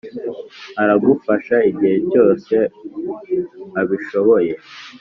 [0.81, 2.55] aragufasha igihe cyose
[3.81, 4.53] abishoboye